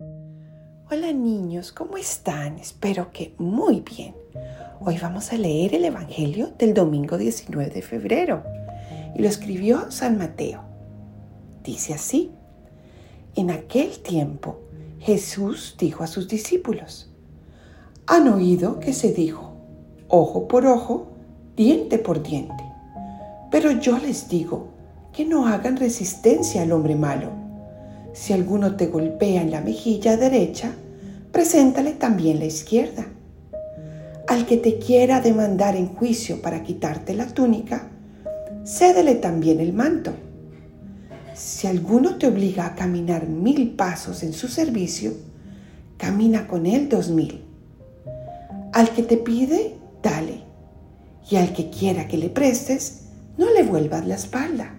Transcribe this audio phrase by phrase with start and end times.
[0.00, 2.60] Hola niños, ¿cómo están?
[2.60, 4.14] Espero que muy bien.
[4.78, 8.44] Hoy vamos a leer el Evangelio del domingo 19 de febrero
[9.16, 10.60] y lo escribió San Mateo.
[11.64, 12.30] Dice así,
[13.34, 14.60] en aquel tiempo
[15.00, 17.10] Jesús dijo a sus discípulos,
[18.06, 19.56] han oído que se dijo,
[20.06, 21.08] ojo por ojo,
[21.56, 22.64] diente por diente,
[23.50, 24.68] pero yo les digo
[25.12, 27.47] que no hagan resistencia al hombre malo
[28.12, 30.72] si alguno te golpea en la mejilla derecha,
[31.32, 33.06] preséntale también la izquierda.
[34.26, 37.88] Al que te quiera demandar en juicio para quitarte la túnica,
[38.64, 40.12] cédele también el manto.
[41.34, 45.12] Si alguno te obliga a caminar mil pasos en su servicio,
[45.96, 47.44] camina con él dos mil.
[48.72, 50.42] Al que te pide, dale.
[51.30, 53.02] Y al que quiera que le prestes,
[53.36, 54.74] no le vuelvas la espalda.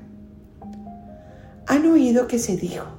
[1.66, 2.99] Han oído que se dijo,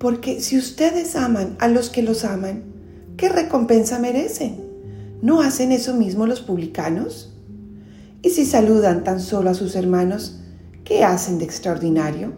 [0.00, 2.62] Porque si ustedes aman a los que los aman,
[3.18, 4.56] ¿qué recompensa merecen?
[5.20, 7.34] ¿No hacen eso mismo los publicanos?
[8.22, 10.40] Y si saludan tan solo a sus hermanos,
[10.84, 12.32] ¿qué hacen de extraordinario?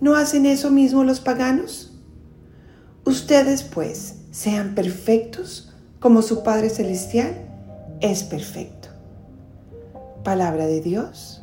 [0.00, 1.92] ¿No hacen eso mismo los paganos?
[3.04, 7.32] Ustedes pues sean perfectos como su Padre Celestial
[8.00, 8.88] es perfecto.
[10.24, 11.42] Palabra de Dios,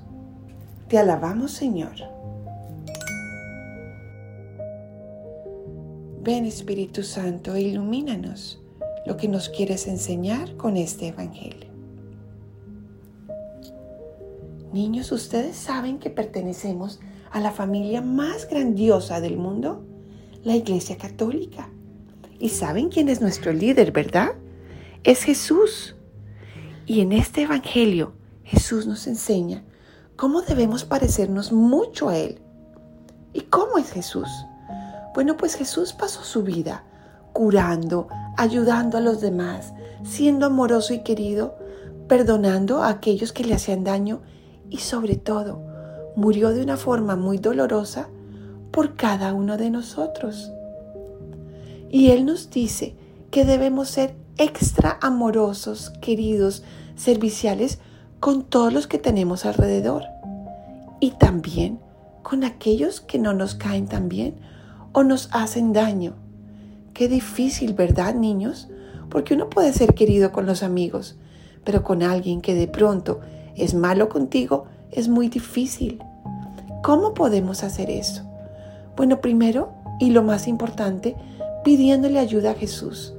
[0.90, 2.15] te alabamos Señor.
[6.26, 8.60] Ven Espíritu Santo e ilumínanos
[9.06, 11.70] lo que nos quieres enseñar con este Evangelio.
[14.74, 17.00] Niños, ¿ustedes saben que pertenecemos
[17.30, 19.86] a la familia más grandiosa del mundo?
[20.44, 21.70] La Iglesia Católica.
[22.40, 24.30] Y saben quién es nuestro líder, ¿verdad?
[25.04, 25.96] Es Jesús.
[26.88, 28.14] Y en este Evangelio
[28.44, 29.64] Jesús nos enseña
[30.16, 32.42] cómo debemos parecernos mucho a Él.
[33.32, 34.28] ¿Y cómo es Jesús?
[35.16, 36.84] Bueno, pues Jesús pasó su vida
[37.32, 41.56] curando, ayudando a los demás, siendo amoroso y querido,
[42.10, 44.22] perdonando a aquellos que le hacían daño
[44.70, 45.62] y sobre todo
[46.18, 48.10] murió de una forma muy dolorosa
[48.72, 50.52] por cada uno de nosotros.
[51.90, 52.94] Y Él nos dice
[53.32, 56.64] que debemos ser extra amorosos, queridos,
[56.98, 57.80] serviciales
[58.20, 60.04] con todos los que tenemos alrededor
[61.00, 61.80] y también
[62.22, 64.36] con aquellos que no nos caen tan bien
[64.96, 66.14] o nos hacen daño.
[66.94, 68.70] Qué difícil, ¿verdad, niños?
[69.10, 71.18] Porque uno puede ser querido con los amigos,
[71.66, 73.20] pero con alguien que de pronto
[73.58, 76.02] es malo contigo es muy difícil.
[76.82, 78.24] ¿Cómo podemos hacer eso?
[78.96, 81.18] Bueno, primero, y lo más importante,
[81.66, 83.14] pidiéndole ayuda a Jesús,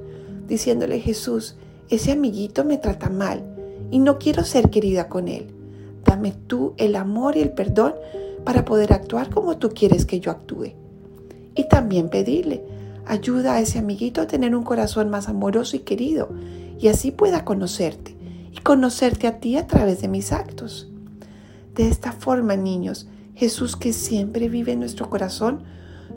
[0.47, 1.57] diciéndole Jesús,
[1.89, 3.43] ese amiguito me trata mal
[3.91, 5.53] y no quiero ser querida con él.
[6.03, 7.93] Dame tú el amor y el perdón
[8.43, 10.73] para poder actuar como tú quieres que yo actúe
[11.57, 12.63] y también pedirle
[13.05, 16.29] ayuda a ese amiguito a tener un corazón más amoroso y querido
[16.79, 18.15] y así pueda conocerte
[18.51, 20.89] y conocerte a ti a través de mis actos.
[21.73, 25.63] De esta forma, niños, Jesús que siempre vive en nuestro corazón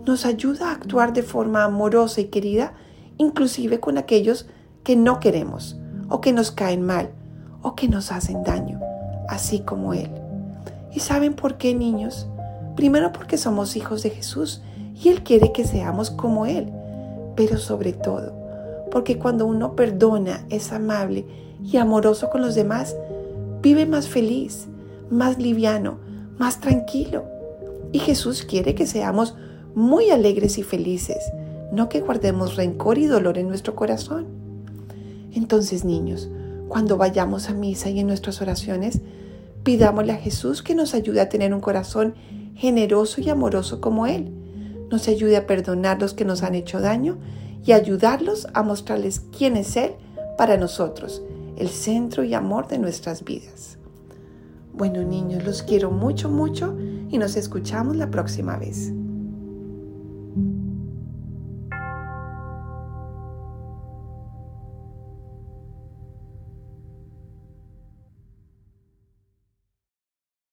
[0.06, 2.74] nos ayuda a actuar de forma amorosa y querida,
[3.18, 4.46] inclusive con aquellos
[4.84, 5.78] que no queremos
[6.08, 7.10] o que nos caen mal
[7.62, 8.80] o que nos hacen daño,
[9.28, 10.10] así como Él.
[10.92, 12.26] ¿Y saben por qué, niños?
[12.74, 14.62] Primero porque somos hijos de Jesús
[15.02, 16.70] y Él quiere que seamos como Él,
[17.34, 18.34] pero sobre todo,
[18.90, 21.24] porque cuando uno perdona, es amable
[21.64, 22.96] y amoroso con los demás,
[23.62, 24.66] vive más feliz,
[25.10, 25.98] más liviano,
[26.38, 27.24] más tranquilo.
[27.92, 29.36] Y Jesús quiere que seamos
[29.74, 31.32] muy alegres y felices,
[31.72, 34.26] no que guardemos rencor y dolor en nuestro corazón.
[35.32, 36.28] Entonces, niños,
[36.68, 39.00] cuando vayamos a misa y en nuestras oraciones,
[39.62, 42.14] pidámosle a Jesús que nos ayude a tener un corazón
[42.54, 44.32] generoso y amoroso como Él
[44.90, 47.18] nos ayude a perdonar los que nos han hecho daño
[47.64, 49.92] y ayudarlos a mostrarles quién es Él
[50.36, 51.22] para nosotros,
[51.56, 53.78] el centro y amor de nuestras vidas.
[54.72, 56.76] Bueno niños, los quiero mucho, mucho
[57.10, 58.92] y nos escuchamos la próxima vez.